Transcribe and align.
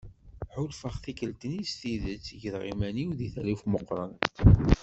Ḥulfaɣ 0.53 0.95
tikkelt-nni 1.03 1.63
s 1.69 1.73
tidet 1.79 2.27
greɣ 2.41 2.63
iman-iw 2.71 3.11
di 3.19 3.27
taluft 3.33 3.65
meqqren. 3.71 4.13